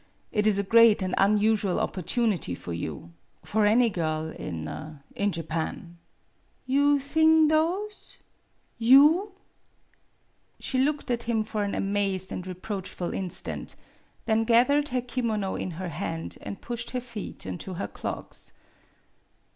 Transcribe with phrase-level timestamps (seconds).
[0.31, 3.11] It is a great and unusual opportunity for you
[3.43, 5.99] for any girl in in Japan.""
[6.75, 8.17] You thing those?
[8.79, 9.33] You?"
[10.59, 13.75] She looked at him for an amazed and re proachful instant;
[14.25, 18.53] then gathered her kimono in her hand, and pushed her feet into her clogs.